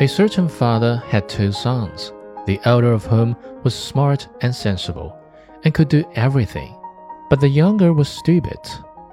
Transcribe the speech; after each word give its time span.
A 0.00 0.08
certain 0.08 0.48
father 0.48 0.96
had 1.08 1.28
two 1.28 1.52
sons, 1.52 2.14
the 2.46 2.58
elder 2.64 2.90
of 2.90 3.04
whom 3.04 3.36
was 3.64 3.74
smart 3.74 4.28
and 4.40 4.54
sensible, 4.54 5.14
and 5.62 5.74
could 5.74 5.88
do 5.88 6.10
everything. 6.14 6.74
But 7.28 7.40
the 7.40 7.48
younger 7.50 7.92
was 7.92 8.08
stupid, 8.08 8.58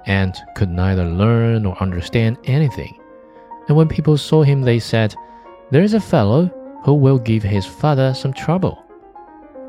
and 0.06 0.34
could 0.56 0.70
neither 0.70 1.04
learn 1.04 1.64
nor 1.64 1.76
understand 1.82 2.38
anything. 2.44 2.98
And 3.68 3.76
when 3.76 3.86
people 3.86 4.16
saw 4.16 4.42
him, 4.42 4.62
they 4.62 4.78
said, 4.78 5.14
There 5.70 5.82
is 5.82 5.92
a 5.92 6.00
fellow 6.00 6.46
who 6.86 6.94
will 6.94 7.18
give 7.18 7.42
his 7.42 7.66
father 7.66 8.14
some 8.14 8.32
trouble. 8.32 8.82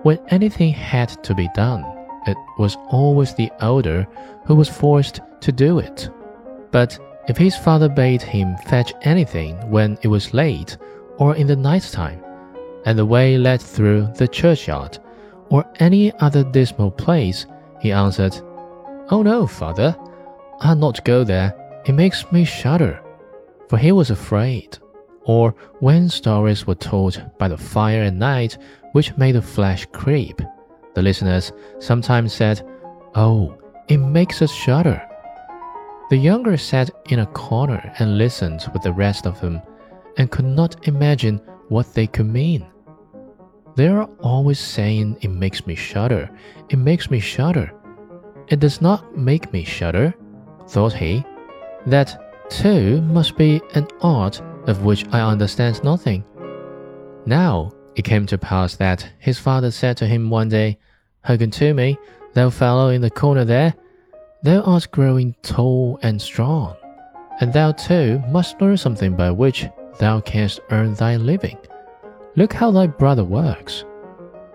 When 0.04 0.20
anything 0.30 0.72
had 0.72 1.22
to 1.26 1.36
be 1.36 1.50
done, 1.54 1.84
it 2.28 2.38
was 2.58 2.78
always 2.92 3.36
the 3.36 3.52
elder 3.60 4.08
who 4.46 4.56
was 4.56 4.70
forced 4.70 5.20
to 5.42 5.52
do 5.52 5.80
it. 5.80 6.10
But 6.72 6.98
if 7.28 7.36
his 7.36 7.58
father 7.58 7.90
bade 7.90 8.22
him 8.22 8.56
fetch 8.68 8.94
anything 9.02 9.58
when 9.70 9.98
it 10.02 10.08
was 10.08 10.34
late 10.34 10.78
or 11.20 11.36
in 11.36 11.48
the 11.48 11.56
night 11.56 11.88
time, 11.92 12.24
and 12.86 12.98
the 12.98 13.06
way 13.06 13.38
led 13.38 13.62
through 13.62 14.08
the 14.16 14.28
churchyard, 14.28 14.98
or 15.50 15.66
any 15.80 16.12
other 16.20 16.44
dismal 16.44 16.92
place, 16.92 17.46
he 17.82 17.92
answered, 17.92 18.36
Oh 19.12 19.22
no, 19.22 19.46
father, 19.46 19.96
I'll 20.62 20.76
not 20.76 21.04
go 21.06 21.24
there. 21.24 21.56
It 21.86 21.94
makes 21.94 22.32
me 22.32 22.44
shudder. 22.46 23.02
For 23.70 23.78
he 23.78 23.92
was 23.92 24.10
afraid. 24.10 24.78
Or 25.24 25.56
when 25.80 26.10
stories 26.10 26.66
were 26.66 26.76
told 26.76 27.24
by 27.38 27.48
the 27.48 27.58
fire 27.58 28.04
at 28.04 28.14
night, 28.14 28.58
which 28.94 29.16
made 29.18 29.36
the 29.36 29.42
flesh 29.42 29.88
creep, 29.92 30.42
the 30.96 31.02
listeners 31.02 31.52
sometimes 31.80 32.34
said, 32.34 32.62
Oh, 33.16 33.58
it 33.88 33.98
makes 33.98 34.42
us 34.42 34.52
shudder. 34.52 35.02
The 36.10 36.18
younger 36.18 36.58
sat 36.58 36.90
in 37.10 37.20
a 37.20 37.28
corner 37.28 37.94
and 38.00 38.18
listened 38.18 38.62
with 38.74 38.82
the 38.82 38.94
rest 38.94 39.28
of 39.28 39.40
them, 39.42 39.62
and 40.20 40.30
could 40.30 40.46
not 40.46 40.88
imagine 40.88 41.42
what 41.70 41.94
they 41.96 42.06
could 42.06 42.28
mean. 42.28 42.68
They 43.76 43.88
are 43.88 44.10
always 44.22 44.60
saying, 44.60 45.18
It 45.22 45.30
makes 45.30 45.66
me 45.66 45.74
shudder, 45.74 46.30
it 46.70 46.78
makes 46.78 47.10
me 47.10 47.20
shudder. 47.20 47.74
It 48.50 48.60
does 48.60 48.82
not 48.82 49.18
make 49.18 49.54
me 49.54 49.64
shudder, 49.64 50.14
thought 50.68 50.94
he. 50.94 51.24
That, 51.86 52.50
too, 52.50 53.02
must 53.02 53.38
be 53.38 53.62
an 53.74 53.88
art 54.02 54.42
of 54.68 54.84
which 54.84 55.08
I 55.12 55.22
understand 55.22 55.84
nothing. 55.84 56.26
Now 57.26 57.72
it 57.96 58.04
came 58.04 58.26
to 58.26 58.38
pass 58.38 58.76
that 58.76 59.10
his 59.20 59.40
father 59.40 59.72
said 59.72 59.98
to 59.98 60.08
him 60.08 60.30
one 60.30 60.50
day, 60.50 60.78
Hearken 61.24 61.52
to 61.52 61.74
me, 61.74 61.98
thou 62.34 62.50
fellow 62.50 62.90
in 62.90 63.02
the 63.02 63.10
corner 63.10 63.46
there, 63.46 63.74
thou 64.44 64.62
art 64.62 64.92
growing 64.92 65.36
tall 65.44 66.00
and 66.02 66.22
strong, 66.22 66.76
and 67.40 67.54
thou 67.54 67.72
too 67.72 68.22
must 68.30 68.60
learn 68.62 68.78
something 68.78 69.16
by 69.16 69.32
which 69.32 69.68
thou 70.00 70.22
canst 70.22 70.62
earn 70.72 70.94
thy 70.96 71.18
living. 71.18 71.58
Look 72.36 72.54
how 72.54 72.72
thy 72.72 72.88
brother 72.88 73.24
works, 73.24 73.86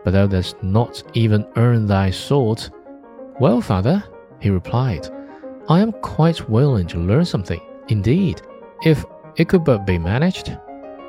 but 0.05 0.13
thou 0.13 0.27
dost 0.27 0.63
not 0.63 1.03
even 1.15 1.47
earn 1.57 1.87
thy 1.87 2.11
salt. 2.11 2.71
Well, 3.39 3.61
father, 3.61 4.03
he 4.41 4.51
replied, 4.51 5.09
I 5.69 5.81
am 5.81 5.93
quite 5.93 6.49
willing 6.49 6.87
to 6.89 6.99
learn 6.99 7.25
something. 7.25 7.61
Indeed, 7.89 8.43
if 8.83 9.05
it 9.37 9.49
could 9.49 9.65
but 9.65 9.87
be 9.87 9.99
managed, 9.99 10.57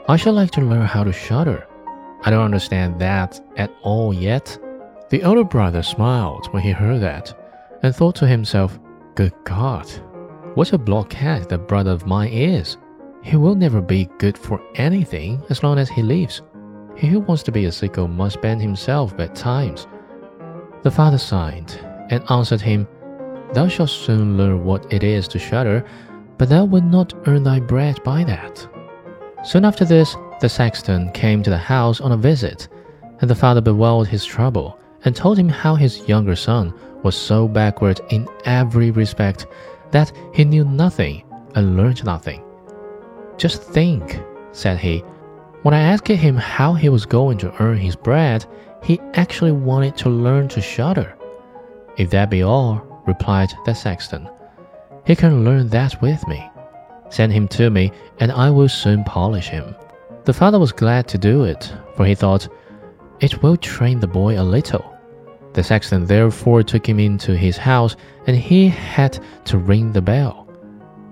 I 0.07 0.17
should 0.17 0.35
like 0.35 0.51
to 0.51 0.61
learn 0.61 0.85
how 0.85 1.03
to 1.03 1.11
shudder. 1.11 1.67
I 2.23 2.29
don't 2.29 2.45
understand 2.45 2.99
that 2.99 3.39
at 3.57 3.71
all 3.83 4.13
yet. 4.13 4.57
The 5.09 5.23
older 5.23 5.43
brother 5.43 5.83
smiled 5.83 6.47
when 6.53 6.63
he 6.63 6.71
heard 6.71 7.01
that, 7.01 7.33
and 7.83 7.95
thought 7.95 8.15
to 8.15 8.27
himself, 8.27 8.79
Good 9.15 9.33
God, 9.43 9.89
what 10.55 10.73
a 10.73 10.77
blockhead 10.77 11.49
that 11.49 11.67
brother 11.67 11.91
of 11.91 12.05
mine 12.05 12.31
is. 12.31 12.77
He 13.25 13.37
will 13.37 13.55
never 13.55 13.81
be 13.81 14.07
good 14.19 14.37
for 14.37 14.61
anything 14.75 15.41
as 15.49 15.63
long 15.63 15.79
as 15.79 15.89
he 15.89 16.03
lives. 16.03 16.43
He 16.95 17.07
who 17.07 17.21
wants 17.21 17.41
to 17.43 17.51
be 17.51 17.65
a 17.65 17.69
sicko 17.69 18.07
must 18.07 18.39
bend 18.39 18.61
himself 18.61 19.19
at 19.19 19.33
times. 19.33 19.87
The 20.83 20.91
father 20.91 21.17
sighed 21.17 21.73
and 22.11 22.23
answered 22.29 22.61
him, 22.61 22.87
Thou 23.51 23.67
shalt 23.67 23.89
soon 23.89 24.37
learn 24.37 24.63
what 24.63 24.93
it 24.93 25.03
is 25.03 25.27
to 25.29 25.39
shudder, 25.39 25.83
but 26.37 26.49
thou 26.49 26.65
wilt 26.65 26.83
not 26.83 27.15
earn 27.27 27.41
thy 27.41 27.59
bread 27.59 27.99
by 28.03 28.23
that. 28.25 28.67
Soon 29.43 29.65
after 29.65 29.85
this, 29.85 30.15
the 30.39 30.47
sexton 30.47 31.11
came 31.11 31.41
to 31.41 31.49
the 31.49 31.57
house 31.57 32.01
on 32.01 32.11
a 32.11 32.17
visit, 32.17 32.67
and 33.21 33.29
the 33.29 33.33
father 33.33 33.61
bewailed 33.61 34.07
his 34.07 34.23
trouble 34.23 34.79
and 35.03 35.15
told 35.15 35.39
him 35.39 35.49
how 35.49 35.73
his 35.73 36.07
younger 36.07 36.35
son 36.35 36.71
was 37.01 37.15
so 37.15 37.47
backward 37.47 37.99
in 38.11 38.27
every 38.45 38.91
respect 38.91 39.47
that 39.89 40.11
he 40.31 40.45
knew 40.45 40.63
nothing 40.63 41.23
and 41.55 41.75
learned 41.75 42.05
nothing. 42.05 42.43
Just 43.37 43.61
think, 43.61 44.21
said 44.51 44.77
he, 44.77 44.99
when 45.63 45.73
I 45.73 45.81
asked 45.81 46.07
him 46.07 46.37
how 46.37 46.73
he 46.73 46.89
was 46.89 47.05
going 47.05 47.37
to 47.39 47.53
earn 47.61 47.77
his 47.77 47.95
bread, 47.95 48.45
he 48.83 48.99
actually 49.15 49.51
wanted 49.51 49.97
to 49.97 50.09
learn 50.09 50.47
to 50.49 50.61
shudder. 50.61 51.17
If 51.97 52.11
that 52.11 52.29
be 52.29 52.43
all, 52.43 53.03
replied 53.07 53.51
the 53.65 53.73
sexton, 53.73 54.29
he 55.05 55.15
can 55.15 55.43
learn 55.43 55.69
that 55.69 56.01
with 56.01 56.25
me. 56.27 56.47
Send 57.09 57.33
him 57.33 57.47
to 57.49 57.69
me, 57.69 57.91
and 58.19 58.31
I 58.31 58.49
will 58.49 58.69
soon 58.69 59.03
polish 59.03 59.49
him. 59.49 59.75
The 60.25 60.33
father 60.33 60.59
was 60.59 60.71
glad 60.71 61.07
to 61.09 61.17
do 61.17 61.43
it, 61.43 61.71
for 61.95 62.05
he 62.05 62.15
thought, 62.15 62.47
It 63.19 63.43
will 63.43 63.57
train 63.57 63.99
the 63.99 64.07
boy 64.07 64.39
a 64.39 64.43
little. 64.43 64.95
The 65.53 65.63
sexton 65.63 66.05
therefore 66.05 66.63
took 66.63 66.87
him 66.87 66.99
into 66.99 67.35
his 67.37 67.57
house, 67.57 67.95
and 68.27 68.35
he 68.35 68.67
had 68.67 69.19
to 69.45 69.57
ring 69.57 69.91
the 69.91 70.01
bell. 70.01 70.44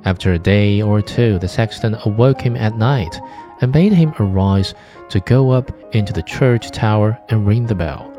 After 0.06 0.34
a 0.34 0.40
day 0.40 0.82
or 0.82 1.02
two, 1.02 1.40
the 1.40 1.48
sexton 1.48 1.96
awoke 2.04 2.42
him 2.42 2.58
at 2.58 2.78
night 2.78 3.20
and 3.62 3.72
bade 3.72 3.94
him 3.94 4.14
arise 4.20 4.74
to 5.10 5.22
go 5.22 5.52
up 5.52 5.72
into 5.96 6.12
the 6.12 6.24
church 6.24 6.72
tower 6.72 7.18
and 7.30 7.48
ring 7.48 7.68
the 7.68 7.76
bell. 7.76 8.12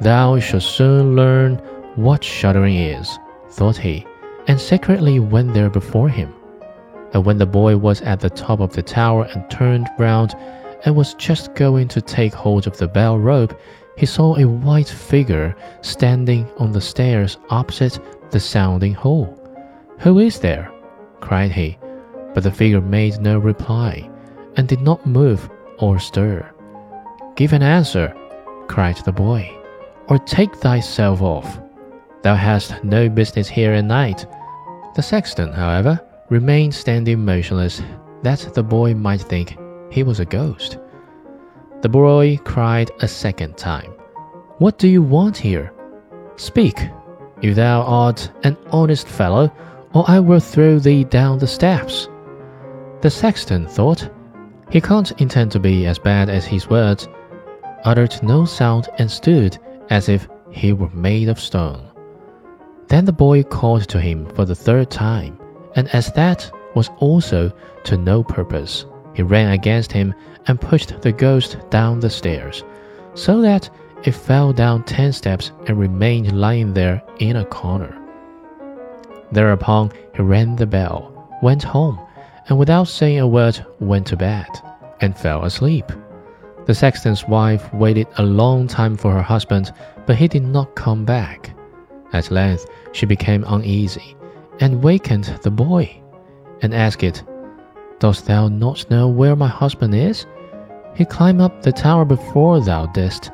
Thou 0.00 0.38
shalt 0.38 0.62
soon 0.62 1.16
learn 1.16 1.56
what 1.96 2.22
shuddering 2.22 2.76
is, 2.76 3.18
thought 3.50 3.78
he, 3.78 4.06
and 4.46 4.60
secretly 4.60 5.18
went 5.18 5.54
there 5.54 5.70
before 5.70 6.10
him. 6.10 6.34
And 7.14 7.24
when 7.24 7.38
the 7.38 7.46
boy 7.46 7.78
was 7.78 8.02
at 8.02 8.20
the 8.20 8.28
top 8.30 8.60
of 8.60 8.74
the 8.74 8.82
tower 8.82 9.24
and 9.32 9.50
turned 9.50 9.88
round 9.98 10.34
and 10.84 10.94
was 10.94 11.14
just 11.14 11.54
going 11.54 11.88
to 11.88 12.02
take 12.02 12.34
hold 12.34 12.66
of 12.66 12.76
the 12.76 12.86
bell 12.86 13.18
rope, 13.18 13.58
he 13.96 14.04
saw 14.06 14.36
a 14.36 14.46
white 14.46 14.88
figure 14.88 15.56
standing 15.80 16.46
on 16.58 16.72
the 16.72 16.80
stairs 16.80 17.38
opposite 17.48 17.98
the 18.30 18.38
sounding 18.38 18.92
hole. 18.92 19.34
Who 20.00 20.18
is 20.18 20.38
there? 20.38 20.70
Cried 21.20 21.52
he, 21.52 21.78
but 22.34 22.42
the 22.42 22.52
figure 22.52 22.80
made 22.80 23.20
no 23.20 23.38
reply 23.38 24.10
and 24.56 24.68
did 24.68 24.80
not 24.80 25.06
move 25.06 25.48
or 25.78 25.98
stir. 25.98 26.50
Give 27.36 27.52
an 27.52 27.62
answer, 27.62 28.14
cried 28.66 28.96
the 28.98 29.12
boy, 29.12 29.50
or 30.08 30.18
take 30.18 30.54
thyself 30.56 31.22
off. 31.22 31.60
Thou 32.22 32.34
hast 32.34 32.82
no 32.82 33.08
business 33.08 33.48
here 33.48 33.72
at 33.72 33.84
night. 33.84 34.26
The 34.94 35.02
sexton, 35.02 35.52
however, 35.52 36.00
remained 36.30 36.74
standing 36.74 37.24
motionless, 37.24 37.82
that 38.22 38.40
the 38.54 38.62
boy 38.62 38.94
might 38.94 39.20
think 39.20 39.56
he 39.90 40.02
was 40.02 40.20
a 40.20 40.24
ghost. 40.24 40.78
The 41.82 41.88
boy 41.88 42.38
cried 42.44 42.90
a 43.00 43.08
second 43.08 43.56
time, 43.56 43.92
What 44.58 44.78
do 44.78 44.88
you 44.88 45.00
want 45.00 45.36
here? 45.36 45.72
Speak, 46.36 46.76
if 47.40 47.54
thou 47.54 47.82
art 47.82 48.30
an 48.42 48.56
honest 48.70 49.06
fellow, 49.06 49.52
or 49.94 50.04
I 50.08 50.20
will 50.20 50.40
throw 50.40 50.78
thee 50.78 51.04
down 51.04 51.38
the 51.38 51.46
steps. 51.46 52.08
The 53.00 53.10
sexton 53.10 53.66
thought, 53.66 54.08
He 54.70 54.80
can't 54.80 55.12
intend 55.20 55.52
to 55.52 55.60
be 55.60 55.86
as 55.86 55.98
bad 55.98 56.28
as 56.28 56.44
his 56.44 56.68
words, 56.68 57.08
uttered 57.84 58.14
no 58.22 58.44
sound, 58.44 58.88
and 58.98 59.10
stood 59.10 59.58
as 59.90 60.08
if 60.08 60.28
he 60.50 60.72
were 60.72 60.90
made 60.90 61.28
of 61.28 61.40
stone. 61.40 61.88
Then 62.88 63.04
the 63.04 63.12
boy 63.12 63.42
called 63.42 63.88
to 63.88 64.00
him 64.00 64.26
for 64.34 64.44
the 64.44 64.54
third 64.54 64.90
time, 64.90 65.38
and 65.74 65.88
as 65.94 66.12
that 66.12 66.50
was 66.74 66.90
also 66.98 67.52
to 67.84 67.96
no 67.96 68.22
purpose, 68.22 68.86
he 69.14 69.22
ran 69.22 69.52
against 69.52 69.92
him 69.92 70.14
and 70.46 70.60
pushed 70.60 71.00
the 71.02 71.12
ghost 71.12 71.58
down 71.70 72.00
the 72.00 72.10
stairs, 72.10 72.64
so 73.14 73.40
that 73.42 73.68
it 74.04 74.12
fell 74.12 74.52
down 74.52 74.84
ten 74.84 75.12
steps 75.12 75.52
and 75.66 75.78
remained 75.78 76.38
lying 76.38 76.72
there 76.72 77.02
in 77.18 77.36
a 77.36 77.44
corner. 77.44 77.96
Thereupon 79.32 79.92
he 80.14 80.22
rang 80.22 80.56
the 80.56 80.66
bell, 80.66 81.28
went 81.42 81.62
home, 81.62 82.00
and 82.48 82.58
without 82.58 82.88
saying 82.88 83.20
a 83.20 83.26
word 83.26 83.64
went 83.78 84.06
to 84.08 84.16
bed, 84.16 84.48
and 85.00 85.16
fell 85.16 85.44
asleep. 85.44 85.84
The 86.66 86.74
sexton's 86.74 87.26
wife 87.28 87.72
waited 87.74 88.06
a 88.16 88.22
long 88.22 88.66
time 88.66 88.96
for 88.96 89.12
her 89.12 89.22
husband, 89.22 89.72
but 90.06 90.16
he 90.16 90.28
did 90.28 90.44
not 90.44 90.74
come 90.74 91.04
back. 91.04 91.54
At 92.12 92.30
length 92.30 92.66
she 92.92 93.06
became 93.06 93.44
uneasy, 93.46 94.16
and 94.60 94.82
wakened 94.82 95.24
the 95.42 95.50
boy, 95.50 96.00
and 96.62 96.74
asked 96.74 97.02
it, 97.02 97.22
Dost 97.98 98.26
thou 98.26 98.48
not 98.48 98.88
know 98.90 99.08
where 99.08 99.36
my 99.36 99.48
husband 99.48 99.94
is? 99.94 100.26
He 100.94 101.04
climbed 101.04 101.40
up 101.40 101.62
the 101.62 101.72
tower 101.72 102.04
before 102.04 102.60
thou 102.60 102.86
didst. 102.86 103.30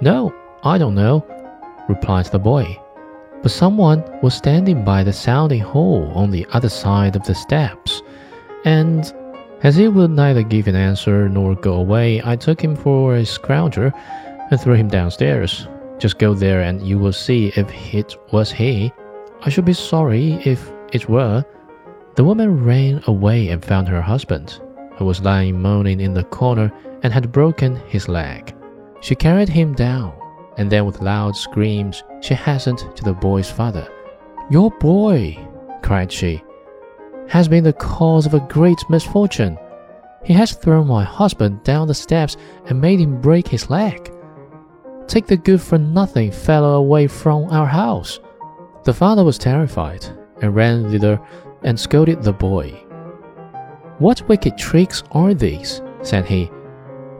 No, 0.00 0.34
I 0.64 0.78
don't 0.78 0.94
know, 0.94 1.24
replied 1.88 2.26
the 2.26 2.38
boy 2.38 2.81
but 3.42 3.50
someone 3.50 4.02
was 4.22 4.34
standing 4.34 4.84
by 4.84 5.02
the 5.02 5.12
sounding 5.12 5.60
hole 5.60 6.10
on 6.14 6.30
the 6.30 6.46
other 6.52 6.68
side 6.68 7.16
of 7.16 7.24
the 7.24 7.34
steps. 7.34 8.02
And 8.64 9.12
As 9.62 9.76
he 9.76 9.86
would 9.86 10.10
neither 10.10 10.42
give 10.42 10.66
an 10.66 10.74
answer 10.74 11.28
nor 11.28 11.54
go 11.54 11.74
away, 11.74 12.20
I 12.24 12.34
took 12.34 12.60
him 12.60 12.74
for 12.74 13.14
a 13.14 13.22
scrounger 13.22 13.92
and 14.50 14.60
threw 14.60 14.74
him 14.74 14.88
downstairs. 14.88 15.68
Just 15.98 16.18
go 16.18 16.34
there 16.34 16.62
and 16.62 16.82
you 16.82 16.98
will 16.98 17.12
see 17.12 17.52
if 17.54 17.94
it 17.94 18.16
was 18.32 18.50
he. 18.50 18.92
I 19.42 19.50
should 19.50 19.64
be 19.64 19.72
sorry 19.72 20.32
if 20.44 20.68
it 20.92 21.08
were. 21.08 21.44
The 22.16 22.24
woman 22.24 22.64
ran 22.64 23.04
away 23.06 23.50
and 23.50 23.64
found 23.64 23.86
her 23.86 24.02
husband, 24.02 24.60
who 24.96 25.04
was 25.04 25.20
lying 25.22 25.62
moaning 25.62 26.00
in 26.00 26.12
the 26.12 26.24
corner 26.24 26.72
and 27.04 27.12
had 27.12 27.30
broken 27.30 27.76
his 27.86 28.08
leg. 28.08 28.52
She 29.00 29.14
carried 29.14 29.48
him 29.48 29.74
down, 29.74 30.12
and 30.58 30.70
then 30.70 30.84
with 30.84 31.00
loud 31.00 31.36
screams 31.36 32.02
she 32.20 32.34
hastened 32.34 32.78
to 32.94 33.04
the 33.04 33.12
boy's 33.12 33.50
father. 33.50 33.88
Your 34.50 34.70
boy, 34.70 35.38
cried 35.82 36.10
she, 36.12 36.42
has 37.28 37.48
been 37.48 37.64
the 37.64 37.72
cause 37.72 38.26
of 38.26 38.34
a 38.34 38.46
great 38.48 38.78
misfortune. 38.90 39.58
He 40.24 40.32
has 40.34 40.52
thrown 40.52 40.86
my 40.86 41.04
husband 41.04 41.64
down 41.64 41.88
the 41.88 41.94
steps 41.94 42.36
and 42.66 42.80
made 42.80 43.00
him 43.00 43.20
break 43.20 43.48
his 43.48 43.70
leg. 43.70 44.12
Take 45.06 45.26
the 45.26 45.36
good 45.36 45.60
for 45.60 45.78
nothing 45.78 46.30
fellow 46.30 46.74
away 46.74 47.06
from 47.06 47.50
our 47.50 47.66
house. 47.66 48.20
The 48.84 48.94
father 48.94 49.24
was 49.24 49.38
terrified 49.38 50.04
and 50.40 50.54
ran 50.54 50.90
thither 50.90 51.20
and 51.62 51.78
scolded 51.78 52.22
the 52.22 52.32
boy. 52.32 52.70
What 53.98 54.26
wicked 54.28 54.58
tricks 54.58 55.02
are 55.12 55.34
these? 55.34 55.80
said 56.02 56.26
he. 56.26 56.50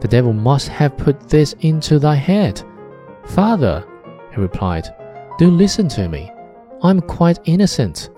The 0.00 0.08
devil 0.08 0.32
must 0.32 0.69
have 0.69 0.96
put 0.96 1.28
this 1.28 1.55
into 1.61 1.99
thy 1.99 2.17
head. 2.17 2.62
Father, 3.26 3.86
he 4.32 4.40
replied, 4.40 4.88
do 5.38 5.50
listen 5.50 5.88
to 5.88 6.08
me. 6.08 6.30
I 6.82 6.90
am 6.90 7.00
quite 7.00 7.40
innocent. 7.44 8.10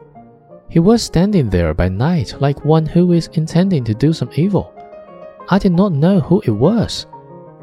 He 0.68 0.78
was 0.78 1.02
standing 1.02 1.48
there 1.48 1.74
by 1.74 1.88
night 1.88 2.34
like 2.40 2.64
one 2.64 2.86
who 2.86 3.12
is 3.12 3.28
intending 3.34 3.84
to 3.84 3.94
do 3.94 4.12
some 4.12 4.30
evil. 4.34 4.74
I 5.50 5.58
did 5.58 5.72
not 5.72 5.92
know 5.92 6.20
who 6.20 6.42
it 6.46 6.50
was, 6.50 7.06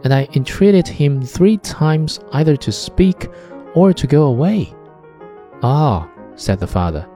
and 0.04 0.14
I 0.14 0.28
entreated 0.34 0.88
him 0.88 1.22
three 1.22 1.58
times 1.58 2.20
either 2.32 2.56
to 2.58 2.72
speak 2.72 3.28
or 3.74 3.94
to 3.94 4.08
go 4.08 4.24
away. 4.24 4.74
Ah, 5.64 6.10
said 6.36 6.60
the 6.60 6.68
father, 6.68 7.08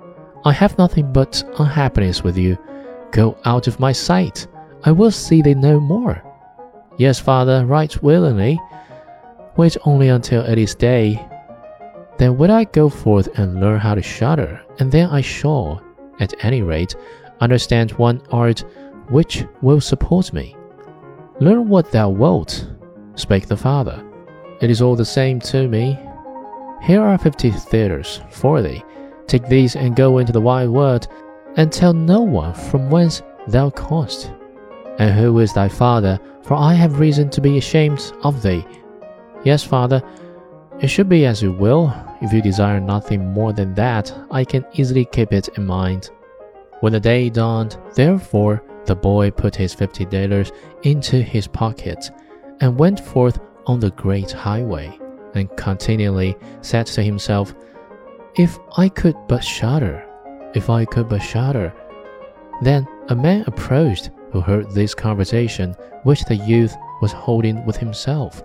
I 0.44 0.52
have 0.52 0.78
nothing 0.78 1.12
but 1.14 1.44
unhappiness 1.60 2.24
with 2.24 2.38
you. 2.38 2.58
Go 3.12 3.38
out 3.46 3.68
of 3.68 3.80
my 3.80 3.92
sight. 3.92 4.48
I 4.84 4.92
will 4.92 5.12
see 5.12 5.42
thee 5.42 5.54
no 5.54 5.80
more. 5.80 6.22
Yes, 6.98 7.20
father, 7.20 7.66
right 7.66 8.04
willingly. 8.04 8.60
Wait 9.58 9.78
only 9.86 10.10
until 10.10 10.44
it 10.46 10.58
is 10.58 10.76
day. 10.76 11.26
Then 12.18 12.38
will 12.38 12.52
I 12.52 12.66
go 12.66 12.90
forth 12.90 13.28
and 13.38 13.60
learn 13.60 13.80
how 13.80 13.96
to 13.96 14.02
shudder, 14.02 14.62
and 14.80 14.92
then 14.92 15.10
I 15.10 15.22
shall, 15.22 15.82
at 16.20 16.34
any 16.44 16.62
rate, 16.62 16.96
understand 17.40 17.92
one 17.92 18.22
art 18.32 18.64
which 19.10 19.46
will 19.62 19.82
support 19.82 20.34
me. 20.34 20.56
Learn 21.40 21.70
what 21.70 21.92
thou 21.92 22.10
wilt, 22.10 22.68
spake 23.16 23.48
the 23.48 23.58
father. 23.58 24.04
It 24.62 24.70
is 24.70 24.82
all 24.82 24.96
the 24.96 25.06
same 25.06 25.40
to 25.42 25.68
me. 25.68 26.00
Here 26.82 27.02
are 27.02 27.18
fifty 27.18 27.52
thalers 27.52 28.22
for 28.30 28.62
thee. 28.62 28.84
Take 29.28 29.48
these 29.48 29.76
and 29.76 29.96
go 29.96 30.20
into 30.20 30.32
the 30.32 30.42
wide 30.42 30.70
world, 30.70 31.08
and 31.58 31.72
tell 31.72 31.94
no 31.94 32.22
one 32.22 32.54
from 32.54 32.90
whence 32.90 33.22
thou 33.48 33.70
comest, 33.70 34.32
and 35.00 35.14
who 35.14 35.40
is 35.40 35.54
thy 35.54 35.68
father, 35.68 36.20
for 36.44 36.56
I 36.56 36.74
have 36.74 37.00
reason 37.00 37.30
to 37.32 37.42
be 37.42 37.58
ashamed 37.58 38.12
of 38.24 38.42
thee. 38.42 38.66
Yes, 39.46 39.64
father, 39.64 40.02
it 40.82 40.88
should 40.88 41.08
be 41.08 41.26
as 41.26 41.42
you 41.42 41.52
will. 41.52 41.94
If 42.22 42.34
you 42.34 42.42
desire 42.42 42.80
nothing 42.80 43.32
more 43.32 43.54
than 43.54 43.76
that, 43.76 44.12
I 44.32 44.44
can 44.44 44.66
easily 44.74 45.06
keep 45.06 45.32
it 45.32 45.50
in 45.56 45.66
mind. 45.66 46.10
When 46.82 46.94
the 46.94 47.00
day 47.00 47.30
dawned, 47.30 47.78
therefore, 47.94 48.64
the 48.86 48.96
boy 48.96 49.30
put 49.32 49.56
his 49.56 49.74
fifty 49.74 50.04
thalers 50.04 50.52
into 50.84 51.22
his 51.22 51.48
pocket 51.48 52.12
and 52.60 52.78
went 52.78 53.00
forth 53.00 53.40
on 53.68 53.80
the 53.80 53.92
great 53.92 54.32
highway, 54.32 54.98
and 55.36 55.56
continually 55.58 56.36
said 56.62 56.88
to 56.88 57.04
himself, 57.04 57.54
If 58.38 58.58
I 58.78 58.90
could 58.90 59.16
but 59.28 59.44
shudder, 59.44 60.06
if 60.56 60.70
I 60.72 60.86
could 60.86 61.08
but 61.08 61.22
shudder. 61.22 61.72
Then 62.62 62.88
a 63.10 63.16
man 63.16 63.44
approached 63.46 64.10
who 64.32 64.42
heard 64.42 64.72
this 64.72 64.96
conversation 64.96 65.76
which 66.04 66.26
the 66.26 66.36
youth 66.36 66.76
was 67.02 67.12
holding 67.12 67.64
with 67.66 67.78
himself. 67.78 68.42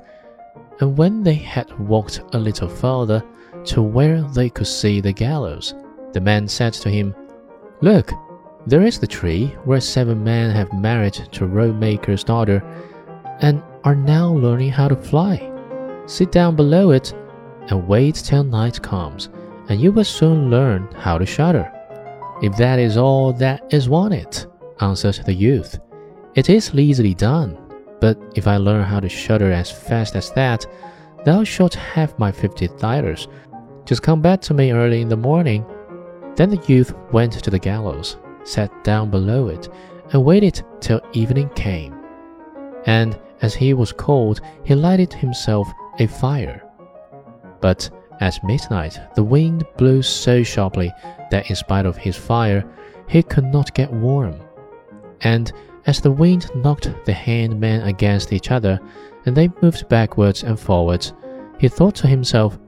And 0.81 0.97
when 0.97 1.23
they 1.23 1.35
had 1.35 1.79
walked 1.79 2.23
a 2.32 2.38
little 2.38 2.69
further 2.69 3.23
to 3.67 3.82
where 3.82 4.23
they 4.23 4.49
could 4.49 4.67
see 4.67 5.00
the 5.00 5.12
gallows, 5.12 5.75
the 6.12 6.21
man 6.21 6.49
said 6.49 6.73
to 6.75 6.88
him, 6.88 7.15
Look, 7.82 8.11
there 8.67 8.82
is 8.82 8.99
the 8.99 9.06
tree 9.06 9.55
where 9.65 9.81
seven 9.81 10.25
men 10.25 10.50
have 10.50 10.73
married 10.73 11.15
to 11.32 11.44
a 11.44 11.49
robe 11.49 11.77
maker's 11.79 12.25
daughter, 12.25 12.62
and 13.41 13.62
are 13.85 13.94
now 13.94 14.32
learning 14.32 14.71
how 14.71 14.88
to 14.88 14.97
fly. 14.97 15.47
Sit 16.06 16.32
down 16.32 16.56
below 16.56 16.91
it 16.91 17.12
and 17.69 17.87
wait 17.87 18.15
till 18.17 18.44
night 18.44 18.83
comes, 18.83 19.29
and 19.69 19.81
you 19.81 19.93
will 19.93 20.05
soon 20.05 20.50
learn 20.50 20.88
how 20.97 21.19
to 21.19 21.26
shudder. 21.26 21.71
If 22.43 22.56
that 22.56 22.79
is 22.79 22.97
all 22.97 23.33
that 23.35 23.62
is 23.73 23.88
wanted, 23.88 24.47
answered 24.81 25.21
the 25.26 25.35
youth, 25.35 25.79
it 26.35 26.49
is 26.49 26.75
easily 26.75 27.15
done. 27.15 27.60
But 28.00 28.19
if 28.35 28.47
I 28.47 28.56
learn 28.56 28.85
how 28.85 29.00
to 29.00 29.08
shudder 29.08 29.52
as 29.52 29.70
fast 29.70 30.17
as 30.17 30.31
that, 30.32 30.67
thou 31.25 31.44
shalt 31.44 31.75
have 31.75 32.19
my 32.19 32.32
fifty 32.32 32.67
thalers. 32.67 33.29
Just 33.85 34.02
come 34.02 34.23
back 34.23 34.41
to 34.43 34.55
me 34.55 34.73
early 34.73 35.00
in 35.00 35.08
the 35.08 35.17
morning. 35.17 35.67
Then 36.37 36.50
the 36.50 36.64
youth 36.67 36.94
went 37.12 37.32
to 37.35 37.50
the 37.50 37.58
gallows, 37.58 38.17
sat 38.44 38.85
down 38.85 39.11
below 39.11 39.49
it, 39.49 39.69
and 40.12 40.25
waited 40.25 40.62
till 40.81 41.00
evening 41.12 41.50
came. 41.50 41.94
And 42.87 43.19
as 43.43 43.55
he 43.55 43.75
was 43.75 43.93
cold, 43.93 44.41
he 44.64 44.75
lighted 44.75 45.12
himself 45.12 45.69
a 45.99 46.06
fire. 46.06 46.62
But 47.61 47.91
at 48.20 48.43
midnight, 48.44 48.99
the 49.14 49.25
wind 49.25 49.64
blew 49.76 50.02
so 50.02 50.43
sharply 50.43 50.93
that 51.31 51.50
in 51.50 51.56
spite 51.56 51.87
of 51.87 51.97
his 51.97 52.17
fire, 52.17 52.64
he 53.08 53.23
could 53.23 53.44
not 53.44 53.75
get 53.75 53.93
warm. 53.93 54.41
And 55.23 55.52
as 55.87 56.00
the 56.00 56.11
wind 56.11 56.50
knocked 56.55 56.93
the 57.05 57.12
hangmen 57.12 57.82
against 57.82 58.32
each 58.32 58.50
other, 58.50 58.79
and 59.27 59.37
they 59.37 59.50
moved 59.62 59.88
backwards 59.88 60.43
and 60.43 60.59
forwards, 60.59 61.12
he 61.59 61.69
thought 61.69 61.94
to 61.97 62.06
himself, 62.06 62.59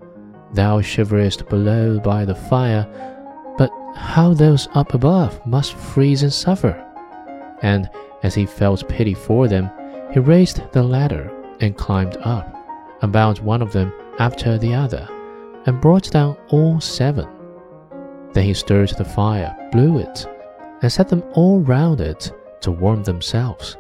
Thou 0.55 0.81
shiverest 0.81 1.49
below 1.49 1.99
by 1.99 2.25
the 2.25 2.35
fire, 2.35 2.87
but 3.57 3.71
how 3.95 4.35
those 4.35 4.69
up 4.75 4.95
above 4.95 5.45
must 5.47 5.75
freeze 5.75 6.23
and 6.23 6.33
suffer. 6.33 6.85
And 7.63 7.89
as 8.23 8.35
he 8.35 8.45
felt 8.45 8.89
pity 8.89 9.15
for 9.15 9.49
them, 9.49 9.71
he 10.13 10.21
raised 10.21 10.61
the 10.73 10.83
ladder 10.83 11.33
and 11.61 11.77
climbed 11.77 12.17
up, 12.19 12.55
and 13.03 13.13
bound 13.13 13.39
one 13.39 13.63
of 13.63 13.73
them 13.73 13.93
after 14.19 14.59
the 14.59 14.75
other, 14.75 15.09
and 15.67 15.81
brought 15.81 16.11
down 16.11 16.37
all 16.49 16.81
seven. 16.81 17.27
Then 18.33 18.45
he 18.45 18.55
stirred 18.55 18.91
the 18.91 19.05
fire, 19.05 19.57
blew 19.73 19.99
it, 19.99 20.27
and 20.83 20.93
set 20.93 21.09
them 21.09 21.23
all 21.35 21.61
round 21.61 22.01
it 22.01 22.33
to 22.63 22.71
warm 22.71 23.03
themselves. 23.03 23.77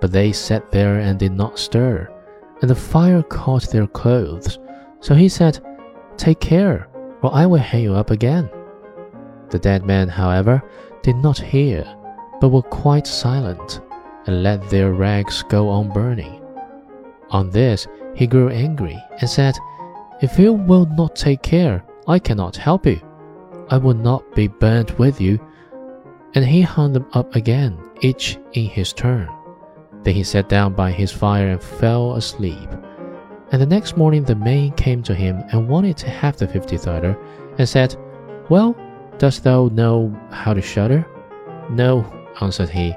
But 0.00 0.12
they 0.12 0.32
sat 0.32 0.70
there 0.70 0.98
and 0.98 1.18
did 1.18 1.32
not 1.32 1.58
stir, 1.58 2.10
and 2.60 2.70
the 2.70 2.74
fire 2.74 3.22
caught 3.22 3.70
their 3.70 3.86
clothes. 3.86 4.58
So 5.00 5.14
he 5.14 5.28
said, 5.28 5.60
Take 6.16 6.40
care, 6.40 6.88
or 7.22 7.34
I 7.34 7.46
will 7.46 7.58
hang 7.58 7.82
you 7.82 7.94
up 7.94 8.10
again. 8.10 8.48
The 9.50 9.58
dead 9.58 9.84
men, 9.84 10.08
however, 10.08 10.62
did 11.02 11.16
not 11.16 11.38
hear, 11.38 11.84
but 12.40 12.48
were 12.48 12.62
quite 12.62 13.06
silent 13.06 13.80
and 14.26 14.42
let 14.42 14.68
their 14.70 14.92
rags 14.92 15.42
go 15.44 15.68
on 15.68 15.92
burning. 15.92 16.42
On 17.30 17.50
this, 17.50 17.86
he 18.14 18.26
grew 18.26 18.48
angry 18.48 19.02
and 19.20 19.28
said, 19.28 19.54
If 20.22 20.38
you 20.38 20.52
will 20.52 20.86
not 20.86 21.16
take 21.16 21.42
care, 21.42 21.84
I 22.06 22.18
cannot 22.18 22.56
help 22.56 22.86
you. 22.86 23.00
I 23.68 23.78
will 23.78 23.94
not 23.94 24.34
be 24.34 24.48
burnt 24.48 24.98
with 24.98 25.20
you. 25.20 25.38
And 26.34 26.44
he 26.44 26.62
hung 26.62 26.92
them 26.92 27.06
up 27.12 27.34
again, 27.36 27.78
each 28.00 28.38
in 28.52 28.66
his 28.66 28.92
turn. 28.92 29.28
Then 30.02 30.14
he 30.14 30.24
sat 30.24 30.48
down 30.48 30.74
by 30.74 30.90
his 30.90 31.12
fire 31.12 31.48
and 31.48 31.62
fell 31.62 32.16
asleep. 32.16 32.68
And 33.52 33.62
the 33.62 33.66
next 33.66 33.96
morning 33.96 34.24
the 34.24 34.34
man 34.34 34.72
came 34.72 35.02
to 35.04 35.14
him 35.14 35.44
and 35.52 35.68
wanted 35.68 35.96
to 35.98 36.10
have 36.10 36.36
the 36.36 36.48
fifty 36.48 36.76
thaler, 36.76 37.16
and 37.58 37.68
said, 37.68 37.96
Well, 38.48 38.76
dost 39.18 39.44
thou 39.44 39.68
know 39.68 40.14
how 40.30 40.54
to 40.54 40.60
shudder? 40.60 41.06
No, 41.70 42.04
answered 42.40 42.68
he. 42.68 42.94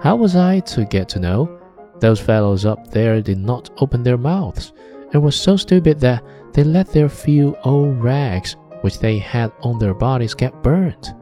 How 0.00 0.16
was 0.16 0.36
I 0.36 0.60
to 0.60 0.84
get 0.84 1.08
to 1.10 1.18
know? 1.18 1.58
Those 1.98 2.20
fellows 2.20 2.64
up 2.64 2.90
there 2.90 3.20
did 3.20 3.38
not 3.38 3.68
open 3.82 4.02
their 4.02 4.16
mouths, 4.16 4.72
and 5.12 5.22
were 5.22 5.32
so 5.32 5.56
stupid 5.56 6.00
that 6.00 6.24
they 6.52 6.64
let 6.64 6.88
their 6.92 7.08
few 7.08 7.56
old 7.64 8.02
rags 8.02 8.56
which 8.80 9.00
they 9.00 9.18
had 9.18 9.52
on 9.62 9.78
their 9.78 9.92
bodies 9.92 10.34
get 10.34 10.62
burnt. 10.62 11.12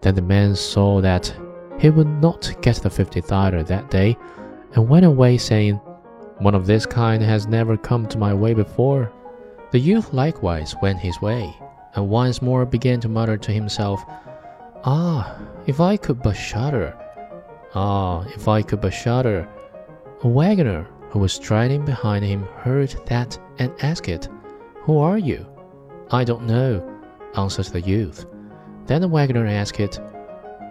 Then 0.00 0.14
the 0.14 0.22
man 0.22 0.54
saw 0.54 1.00
that 1.00 1.34
he 1.78 1.90
would 1.90 2.06
not 2.06 2.54
get 2.62 2.76
the 2.76 2.90
fifty 2.90 3.20
thaler 3.20 3.62
that 3.62 3.90
day, 3.90 4.16
and 4.74 4.88
went 4.88 5.04
away 5.04 5.36
saying, 5.38 5.76
One 6.38 6.54
of 6.54 6.66
this 6.66 6.86
kind 6.86 7.22
has 7.22 7.46
never 7.46 7.76
come 7.76 8.06
to 8.08 8.18
my 8.18 8.32
way 8.32 8.54
before. 8.54 9.12
The 9.72 9.78
youth 9.78 10.12
likewise 10.12 10.74
went 10.80 11.00
his 11.00 11.20
way, 11.20 11.54
and 11.94 12.08
once 12.08 12.40
more 12.40 12.64
began 12.64 13.00
to 13.00 13.08
mutter 13.08 13.36
to 13.36 13.52
himself, 13.52 14.04
Ah, 14.84 15.38
if 15.66 15.80
I 15.80 15.96
could 15.96 16.22
but 16.22 16.36
shudder! 16.36 16.96
Ah, 17.74 18.24
if 18.34 18.48
I 18.48 18.62
could 18.62 18.80
but 18.80 18.94
shudder! 18.94 19.48
A 20.22 20.28
wagoner 20.28 20.86
who 21.10 21.18
was 21.18 21.32
striding 21.32 21.84
behind 21.84 22.24
him 22.24 22.44
heard 22.56 22.94
that 23.06 23.38
and 23.58 23.72
asked, 23.82 24.08
it, 24.08 24.28
Who 24.82 24.98
are 24.98 25.18
you? 25.18 25.46
I 26.10 26.24
don't 26.24 26.46
know, 26.46 26.88
answered 27.36 27.66
the 27.66 27.80
youth. 27.80 28.26
Then 28.86 29.00
the 29.00 29.08
wagoner 29.08 29.46
asked, 29.46 30.00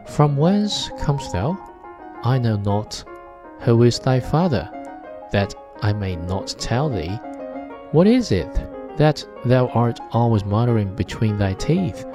From 0.08 0.38
whence 0.38 0.90
comest 1.00 1.34
thou? 1.34 1.58
I 2.24 2.40
know 2.40 2.56
not. 2.56 3.04
Who 3.62 3.84
is 3.84 4.00
thy 4.00 4.20
father? 4.20 4.70
That 5.32 5.54
I 5.82 5.94
may 5.94 6.16
not 6.16 6.56
tell 6.58 6.90
thee. 6.90 7.20
What 7.92 8.08
is 8.08 8.32
it 8.32 8.54
that 8.98 9.26
thou 9.46 9.68
art 9.68 10.00
always 10.12 10.46
muttering 10.46 10.96
between 10.96 11.38
thy 11.38 11.54
teeth? 11.54 12.06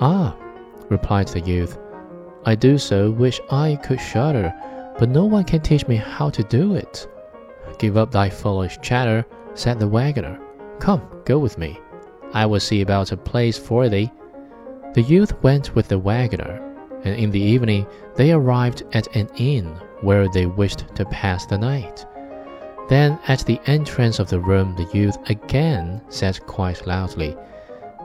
Ah, 0.00 0.36
replied 0.88 1.28
the 1.28 1.40
youth, 1.40 1.78
I 2.44 2.54
do 2.54 2.78
so 2.78 3.10
wish 3.10 3.40
I 3.50 3.76
could 3.82 4.00
shudder, 4.00 4.54
but 4.98 5.10
no 5.10 5.24
one 5.24 5.44
can 5.44 5.60
teach 5.60 5.86
me 5.86 5.96
how 5.96 6.30
to 6.30 6.42
do 6.44 6.74
it. 6.74 7.06
Give 7.78 7.96
up 7.96 8.10
thy 8.10 8.30
foolish 8.30 8.78
chatter, 8.82 9.26
said 9.54 9.78
the 9.78 9.88
wagoner. 9.88 10.40
Come, 10.78 11.02
go 11.24 11.38
with 11.38 11.58
me. 11.58 11.78
I 12.32 12.46
will 12.46 12.60
see 12.60 12.80
about 12.80 13.12
a 13.12 13.16
place 13.16 13.58
for 13.58 13.88
thee. 13.88 14.10
The 14.92 15.02
youth 15.02 15.40
went 15.44 15.76
with 15.76 15.86
the 15.86 16.00
wagoner, 16.00 16.60
and 17.04 17.14
in 17.14 17.30
the 17.30 17.40
evening 17.40 17.86
they 18.16 18.32
arrived 18.32 18.82
at 18.92 19.14
an 19.14 19.28
inn 19.36 19.66
where 20.00 20.28
they 20.28 20.46
wished 20.46 20.84
to 20.96 21.04
pass 21.04 21.46
the 21.46 21.58
night. 21.58 22.04
Then 22.88 23.16
at 23.28 23.40
the 23.40 23.60
entrance 23.66 24.18
of 24.18 24.28
the 24.28 24.40
room 24.40 24.74
the 24.74 24.90
youth 24.92 25.16
again 25.30 26.02
said 26.08 26.44
quite 26.46 26.88
loudly, 26.88 27.36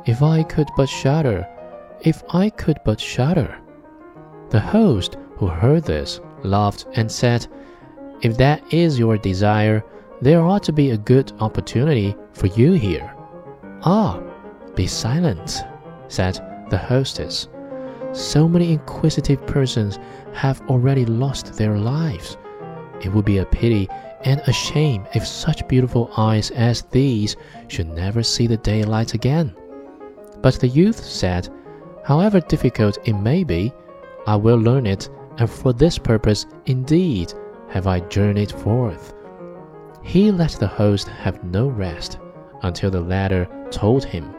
If 0.05 0.21
I 0.21 0.43
could 0.43 0.69
but 0.77 0.87
shudder, 0.87 1.47
if 2.01 2.23
I 2.29 2.51
could 2.51 2.77
but 2.85 2.99
shudder. 2.99 3.57
The 4.51 4.59
host, 4.59 5.17
who 5.37 5.47
heard 5.47 5.85
this, 5.85 6.21
laughed 6.43 6.85
and 6.93 7.11
said, 7.11 7.47
If 8.21 8.37
that 8.37 8.61
is 8.71 8.99
your 8.99 9.17
desire, 9.17 9.83
there 10.21 10.43
ought 10.43 10.61
to 10.63 10.71
be 10.71 10.91
a 10.91 10.97
good 10.97 11.31
opportunity 11.39 12.15
for 12.33 12.45
you 12.45 12.73
here. 12.73 13.11
Ah, 13.81 14.21
be 14.75 14.85
silent, 14.85 15.63
said 16.09 16.39
the 16.69 16.77
hostess. 16.77 17.47
So 18.13 18.47
many 18.47 18.71
inquisitive 18.71 19.45
persons 19.45 19.99
have 20.33 20.61
already 20.69 21.05
lost 21.05 21.57
their 21.57 21.77
lives. 21.77 22.37
It 23.01 23.11
would 23.13 23.25
be 23.25 23.39
a 23.39 23.45
pity 23.45 23.89
and 24.23 24.41
a 24.47 24.53
shame 24.53 25.05
if 25.13 25.27
such 25.27 25.67
beautiful 25.67 26.09
eyes 26.17 26.51
as 26.51 26.83
these 26.83 27.35
should 27.67 27.87
never 27.87 28.23
see 28.23 28.47
the 28.47 28.57
daylight 28.57 29.13
again. 29.13 29.53
But 30.41 30.55
the 30.55 30.67
youth 30.67 31.03
said, 31.03 31.49
However 32.03 32.39
difficult 32.39 32.97
it 33.05 33.13
may 33.13 33.43
be, 33.43 33.73
I 34.27 34.35
will 34.35 34.57
learn 34.57 34.85
it, 34.85 35.09
and 35.37 35.49
for 35.49 35.73
this 35.73 35.97
purpose 35.97 36.45
indeed 36.65 37.33
have 37.69 37.87
I 37.87 37.99
journeyed 37.99 38.51
forth. 38.51 39.13
He 40.03 40.31
let 40.31 40.51
the 40.51 40.67
host 40.67 41.07
have 41.07 41.43
no 41.43 41.67
rest 41.67 42.19
until 42.61 42.91
the 42.91 43.01
latter 43.01 43.47
told 43.71 44.05
him 44.05 44.33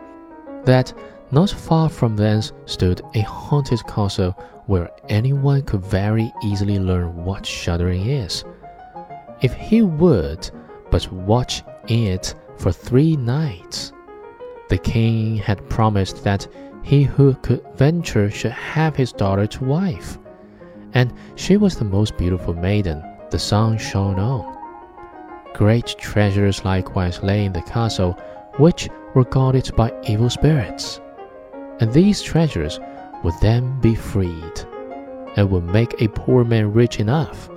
that 0.64 0.92
not 1.30 1.50
far 1.50 1.88
from 1.88 2.16
thence 2.16 2.52
stood 2.66 3.00
a 3.14 3.21
haunted 3.21 3.85
castle 3.87 4.33
where 4.66 4.90
anyone 5.09 5.62
could 5.62 5.85
very 5.85 6.33
easily 6.45 6.78
learn 6.78 7.25
what 7.25 7.45
shuddering 7.45 8.06
is. 8.06 8.45
If 9.42 9.52
he 9.54 9.83
would 9.83 10.50
but 10.90 11.11
watch 11.12 11.62
it 11.88 12.35
for 12.56 12.73
three 12.73 13.16
nights, 13.16 13.92
the 14.68 14.78
king 14.78 15.37
had 15.37 15.68
promised 15.68 16.25
that 16.25 16.47
he 16.83 17.02
who 17.02 17.35
could 17.35 17.64
venture 17.75 18.30
should 18.30 18.52
have 18.52 18.97
his 18.97 19.12
daughter 19.12 19.47
to 19.47 19.64
wife. 19.64 20.18
And 20.95 21.12
she 21.35 21.56
was 21.56 21.76
the 21.76 21.85
most 21.85 22.16
beautiful 22.16 22.54
maiden 22.54 23.02
the 23.30 23.38
sun 23.38 23.78
shone 23.78 24.18
on. 24.18 24.56
Great 25.54 25.87
treasures 25.99 26.64
likewise 26.64 27.23
lay 27.23 27.45
in 27.45 27.52
the 27.52 27.62
castle, 27.62 28.12
which 28.59 28.88
were 29.14 29.25
guarded 29.25 29.75
by 29.75 29.92
evil 30.04 30.30
spirits. 30.30 31.00
And 31.80 31.92
these 31.92 32.23
treasures 32.23 32.80
would 33.23 33.35
then 33.40 33.78
be 33.80 33.95
freed, 33.95 34.61
and 35.37 35.50
would 35.50 35.64
make 35.64 36.00
a 36.00 36.09
poor 36.09 36.45
man 36.45 36.73
rich 36.73 37.00
enough. 37.00 37.50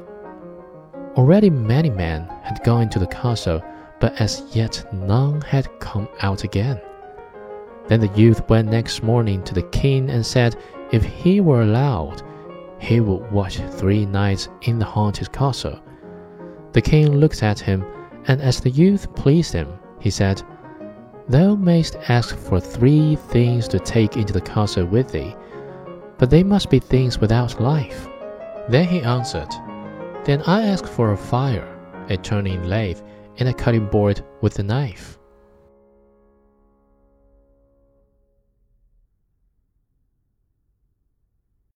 Already 1.15 1.49
many 1.49 1.89
men 1.89 2.27
had 2.43 2.63
gone 2.63 2.83
into 2.83 2.99
the 2.99 3.07
castle, 3.07 3.61
but 3.99 4.19
as 4.21 4.43
yet 4.55 4.85
none 4.93 5.41
had 5.41 5.79
come 5.79 6.07
out 6.21 6.43
again. 6.43 6.79
Then 7.87 7.99
the 7.99 8.15
youth 8.15 8.47
went 8.49 8.69
next 8.69 9.03
morning 9.03 9.43
to 9.43 9.53
the 9.53 9.63
king 9.63 10.09
and 10.09 10.25
said 10.25 10.55
if 10.91 11.03
he 11.03 11.41
were 11.41 11.61
allowed, 11.61 12.21
he 12.79 12.99
would 12.99 13.31
watch 13.31 13.57
three 13.57 14.05
nights 14.05 14.47
in 14.61 14.79
the 14.79 14.85
haunted 14.85 15.31
castle. 15.31 15.79
The 16.73 16.81
king 16.81 17.17
looked 17.17 17.43
at 17.43 17.59
him, 17.59 17.83
and 18.27 18.41
as 18.41 18.61
the 18.61 18.69
youth 18.69 19.13
pleased 19.15 19.53
him, 19.53 19.67
he 19.99 20.09
said, 20.09 20.41
Thou 21.29 21.53
mayst 21.53 21.95
ask 22.07 22.35
for 22.35 22.59
three 22.59 23.15
things 23.15 23.67
to 23.67 23.77
take 23.77 24.17
into 24.17 24.33
the 24.33 24.41
castle 24.41 24.85
with 24.85 25.11
thee, 25.11 25.35
but 26.17 26.31
they 26.31 26.41
must 26.41 26.71
be 26.71 26.79
things 26.79 27.19
without 27.19 27.61
life. 27.61 28.07
Then 28.67 28.87
he 28.87 29.01
answered, 29.01 29.49
Then 30.25 30.41
I 30.47 30.63
ask 30.63 30.85
for 30.85 31.11
a 31.11 31.17
fire, 31.17 31.67
a 32.09 32.17
turning 32.17 32.63
lathe, 32.63 32.99
and 33.37 33.47
a 33.47 33.53
cutting 33.53 33.85
board 33.85 34.25
with 34.41 34.57
a 34.57 34.63
knife. 34.63 35.18